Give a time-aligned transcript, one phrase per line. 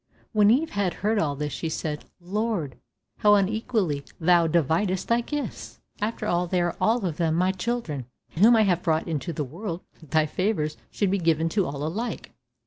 [0.31, 2.79] When Eve had heard all this she said, "Lord,
[3.19, 5.79] how unequally thou dividest thy gifts!
[6.01, 9.43] After all they are all of them my children, whom I have brought into the
[9.43, 12.33] world, thy favours should be given to all alike."